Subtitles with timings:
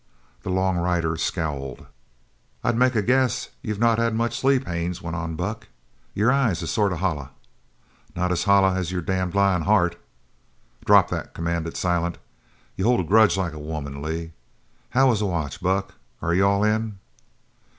[0.41, 1.85] The long rider scowled.
[2.63, 5.67] "I'd make a guess you've not had much sleep, Haines," went on Buck.
[6.15, 7.29] "Your eyes is sort of hollow."
[8.15, 9.97] "Not as hollow as your damned lying heart!"
[10.85, 12.17] "Drop that!" commanded Silent.
[12.75, 14.31] "You hold a grudge like a woman, Lee!
[14.89, 15.93] How was the watch, Buck?
[16.19, 16.97] Are you all in?"